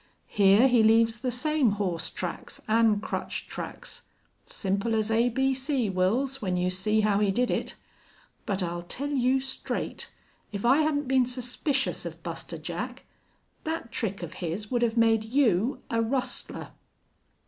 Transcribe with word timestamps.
Here 0.33 0.67
he 0.67 0.81
leaves 0.81 1.19
the 1.19 1.29
same 1.29 1.73
horse 1.73 2.09
tracks 2.09 2.59
an' 2.67 3.01
crutch 3.01 3.45
tracks.... 3.45 4.01
Simple 4.47 4.95
as 4.95 5.11
a 5.11 5.29
b 5.29 5.53
c, 5.53 5.91
Wils, 5.91 6.41
when 6.41 6.57
you 6.57 6.71
see 6.71 7.01
how 7.01 7.19
he 7.19 7.29
did 7.29 7.51
it. 7.51 7.75
But 8.47 8.63
I'll 8.63 8.81
tell 8.81 9.11
you 9.11 9.39
straight 9.39 10.09
if 10.51 10.65
I 10.65 10.77
hadn't 10.81 11.07
been 11.07 11.27
suspicious 11.27 12.03
of 12.03 12.23
Buster 12.23 12.57
Jack 12.57 13.05
that 13.63 13.91
trick 13.91 14.23
of 14.23 14.33
his 14.41 14.71
would 14.71 14.81
have 14.81 14.97
made 14.97 15.23
you 15.23 15.83
a 15.91 16.01
rustler!" 16.01 16.71